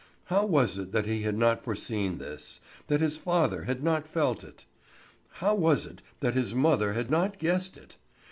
[0.33, 4.43] How was it that he had not foreseen this, that his father had not felt
[4.43, 4.65] it?
[5.33, 7.97] How was it that his mother had not guessed it?